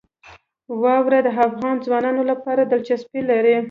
[0.83, 3.55] واوره د افغان ځوانانو لپاره دلچسپي لري.